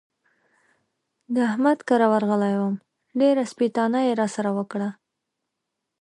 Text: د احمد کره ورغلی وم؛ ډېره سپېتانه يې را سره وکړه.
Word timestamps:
د 1.33 1.35
احمد 1.49 1.79
کره 1.87 2.07
ورغلی 2.13 2.53
وم؛ 2.57 2.75
ډېره 3.19 3.43
سپېتانه 3.51 3.99
يې 4.07 4.13
را 4.19 4.27
سره 4.35 4.49
وکړه. 4.57 4.89